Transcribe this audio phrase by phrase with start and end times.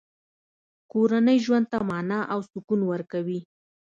[0.91, 3.39] کورنۍ ژوند ته مانا او سکون ورکوي.